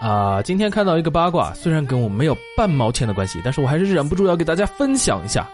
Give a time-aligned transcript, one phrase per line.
[0.00, 5.48] 啊，今天看到一个八卦，虽然跟我没有半毛钱的关系，但是我还是忍不住要给大家分享一下。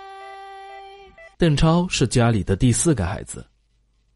[1.36, 3.44] 邓超是家里的第四个孩子，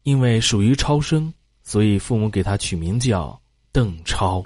[0.03, 1.31] 因为属于超生，
[1.63, 3.39] 所以父母给他取名叫
[3.73, 4.41] 邓超。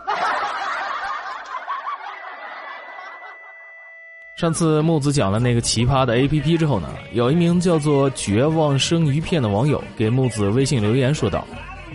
[4.35, 11.48] 上次木子讲了那个奇葩的 A P P 之后呢，有一名叫做“绝望生鱼片”的网友给木子微信留言说道：“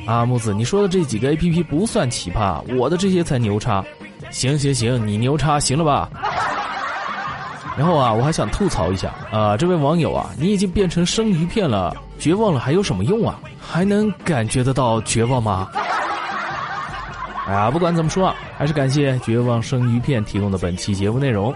[0.08, 3.84] 啊，木子，你说的这几个 A P P 不算奇葩，我的这些才牛叉。
[4.30, 6.08] 行行行，你牛叉行了吧？”
[7.76, 13.38] 然后啊，我还想吐槽一下啊，这位网友啊，你已经变成生鱼片了，绝望了还有什么用啊？
[13.60, 15.68] 还能感觉得到绝望吗？
[17.46, 21.54] 哎呀，不管怎么说啊，还是感谢绝望生鱼片提供的本期节目内容。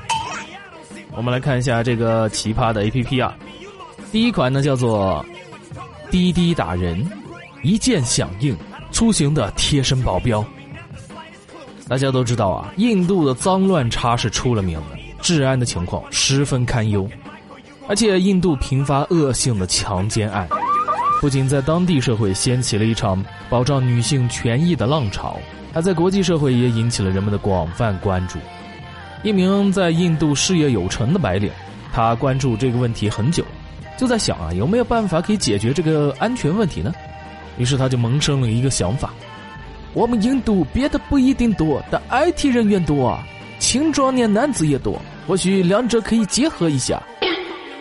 [1.16, 3.34] 我们来看一下这个奇葩的 A P P 啊，
[4.10, 5.24] 第一款呢叫做
[6.10, 7.08] 滴滴打人，
[7.62, 8.56] 一键响应，
[8.90, 10.44] 出行的贴身保镖。
[11.86, 17.08] 大家都知道啊，印度的脏乱差是出了名的，治安的情况十分堪忧，
[17.86, 20.48] 而且印度频发恶性的强奸案，
[21.20, 25.38] 不仅在当地社会掀起了一场保障女性权益的浪潮，
[25.72, 28.38] 还在国际社会也引起了人们的广泛关注。
[29.24, 31.50] 一名在印度事业有成的白领，
[31.94, 33.42] 他关注这个问题很久，
[33.96, 36.92] 就在想啊，有没有办法可以解决这个安全问题呢？
[37.56, 39.14] 于是他就萌生了一个想法：
[39.94, 43.26] 我们印度别的不一定多，但 IT 人员多啊，
[43.58, 47.02] 青壮年男子也多，或许两者可以结合一下。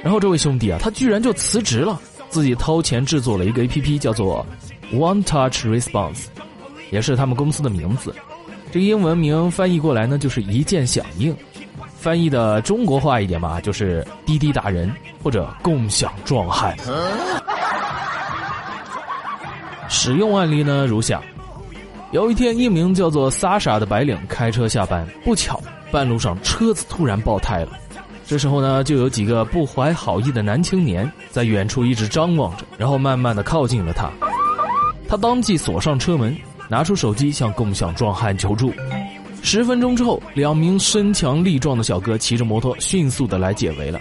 [0.01, 4.45] 然后这位兄弟啊，他居然就辞职了，自己掏钱制作了一个 APP，叫做
[4.93, 6.25] One Touch Response，
[6.89, 8.15] 也是他们公司的名字。
[8.73, 11.37] 这英文名翻译过来呢，就是一键响应，
[11.95, 14.91] 翻译的中国话一点嘛，就是滴滴打人
[15.21, 16.75] 或者共享壮汉。
[19.87, 21.21] 使用案例呢如下：
[22.13, 25.61] 有一天，一名叫做萨莎的白领开车下班，不巧
[25.91, 27.73] 半路上车子突然爆胎了。
[28.25, 34.09] 这时候呢，就有几个不怀好意的男青年在远处一直张望着，然后慢慢的靠近了他。
[35.07, 36.35] 他当即锁上车门。
[36.69, 38.73] 拿出手机向共享壮汉求助。
[39.41, 43.99] 十分钟之后，两名身强力壮的小哥骑着摩托迅速的来解围了，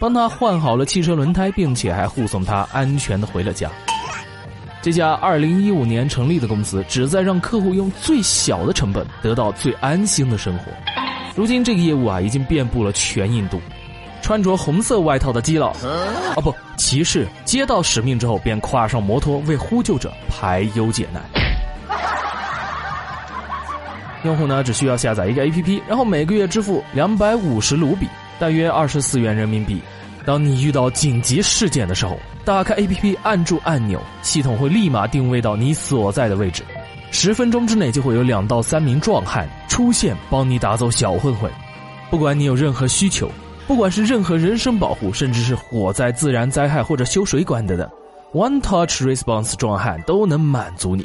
[0.00, 3.70] 帮他换好了汽车轮胎，并且还护送他安全的回了家。
[4.82, 10.64] 这家2015年成立的公司，旨在让客户用最小的成本得到最安心的生活。
[11.36, 13.60] 如今这个业务啊，已经遍布了全印度。
[14.20, 21.41] 穿着红色外套的基佬，啊不，骑士接到使命之后，便跨上摩托为呼救者排忧解难。
[24.24, 28.06] 用户呢只需要下载一个 APP，然后每个月支付两百五十卢比，
[28.38, 29.80] 大约二十四元人民币。
[30.24, 36.62] 当你遇到紧急事件的时候，打开 APP，按住按钮，系统会立马定位到你所在的位置，
[37.10, 41.50] 十分钟之内就会有两到三名壮汉出现，帮你打走小混混。
[42.08, 43.28] 不管你有任何需求，
[43.66, 47.90] 不管是任何人身保护，甚至是火灾、自然灾害或者修水管等等
[48.32, 51.04] ，One Touch Response 壮汉都能满足你。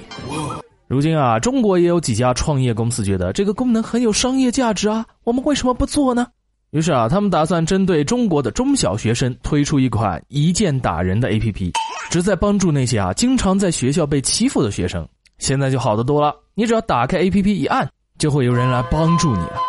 [0.87, 6.27] 如今啊，中国也有几家创业公司觉得这个功能很有商业价值啊，我们为什么不做呢？
[6.71, 11.71] 于是啊，他们打算针对中国的中小学生推出一款一键打人的 APP，
[12.09, 15.05] 旨在帮助那些啊经常在学校被欺负的学生。
[15.39, 19.59] 现在就好得多了，你只要打开 APP 一按，就会有人来帮助你了。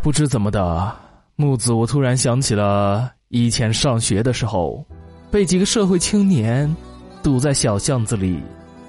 [0.00, 0.96] 不知怎么的，
[1.34, 4.84] 木子，我突然想起了以前上学的时候，
[5.32, 6.72] 被几个社会青年
[7.22, 8.40] 堵在小巷子里。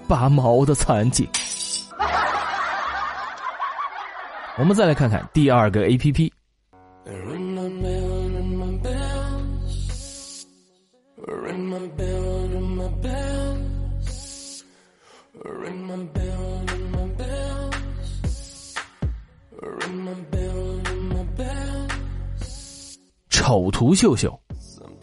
[0.09, 1.29] 拔毛的惨景。
[4.57, 6.33] 我们再来看看第二个 A P P。
[23.29, 24.39] 丑图秀秀，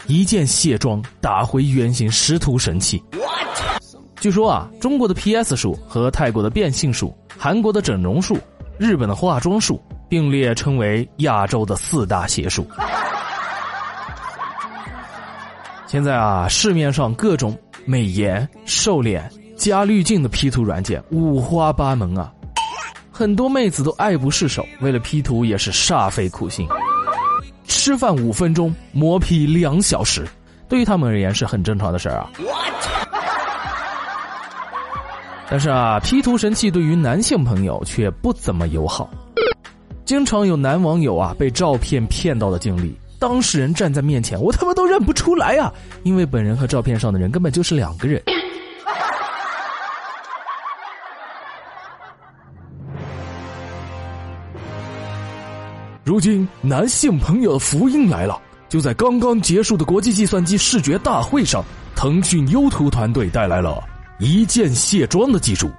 [0.08, 3.02] 一键卸妆，打回原形，识图神器。
[4.20, 8.36] 据说啊，中国的 PS 术和泰国的变性术、韩国的整容术、
[8.78, 12.66] 日本的化妆术并列称为亚洲的四大邪术。
[15.86, 22.32] 现在啊，市面上各种美颜、瘦脸、加滤镜的 P 图软件五花八门啊，
[23.12, 26.66] 很多妹子都爱不释手，为了 P 图也是煞费苦心。
[27.68, 30.26] 吃饭五分钟，磨皮两小时，
[30.68, 32.30] 对于他们而言是很正常的事儿啊。
[35.48, 39.08] 但是啊，P 图神器对于男性朋友却不怎么友好。
[40.04, 45.72] 经常有男网友啊被照片骗到的经历，当事人站在面前，我他妈都认不出来啊，
[46.02, 48.22] 因为本人和照片上的人根本就是两个人。
[56.04, 58.40] 如今，男性朋友的福音来了。
[58.68, 61.64] 就在刚刚结束的国际计算机视觉大会上，
[61.94, 63.82] 腾讯优图团队带来了
[64.18, 65.70] 一键卸妆的技术。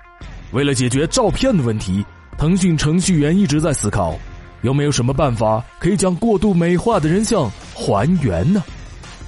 [0.52, 2.06] 为了解决照片的问题，
[2.38, 4.18] 腾讯程序员一直在思考，
[4.62, 8.64] 有没有什么办法可以将过度美化的人像还原呢？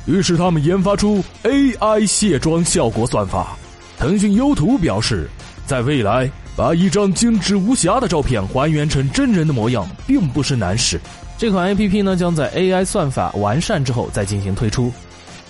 [0.05, 3.57] 于是他们研发出 AI 卸妆效果算法。
[3.97, 5.29] 腾讯优图表示，
[5.65, 10.99] 在未来，把一张精致无瑕的照片还原成真人的模样，并不是难事。
[11.37, 14.91] 这款 A P P 呢，将在 A I 算法完善之后再进行推出。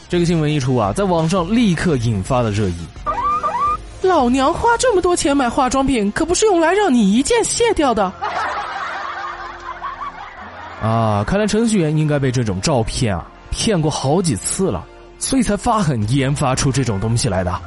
[0.10, 2.78] 这个新闻一出啊，在网上立刻引发了热议。
[4.02, 8.12] 老娘花这么多钱买化妆品，可不是用来让你一键卸掉的。
[10.82, 14.86] 啊，看来程序员应该被这种照片啊骗过好几次了，
[15.18, 17.54] 所以才发狠研发出这种东西来的。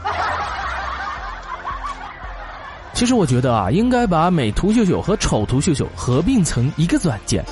[2.95, 7.45] 其实我觉得啊，应该把美图秀秀和丑图秀秀合并成一个软件，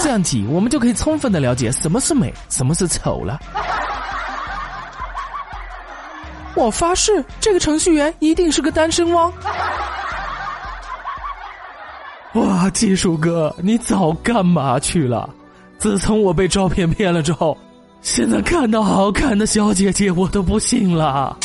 [0.00, 3.38] 这样子我们就可以充分的了解什么是美，什么是丑了。
[6.54, 9.32] 我发誓，这个程序员一定是个单身汪。
[12.34, 15.28] 哇，技术哥，你早干嘛去了？
[15.78, 17.58] 自从我被照片骗了之后，
[18.00, 21.36] 现在看到好看的小姐姐我都不信了。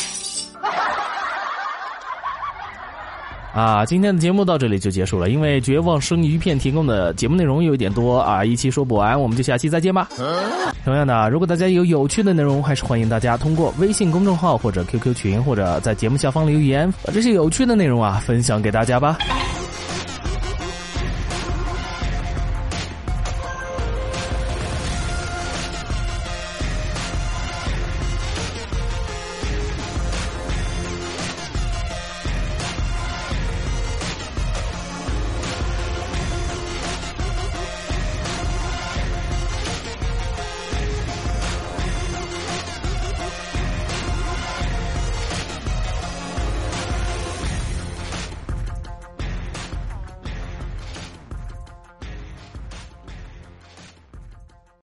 [3.58, 5.30] 啊，今天的节目到这里就结束了。
[5.30, 10.08] 因为绝望生鱼片提供的节目内容有一点多啊，一期说不完，我们就下期再见吧。
[10.84, 19.18] 同样的，如果大家有有趣的内容，还是欢迎大家通过微信公众号或者 QQ 群，或者在节目下方留言，把这些有趣的内容啊分享给大家吧。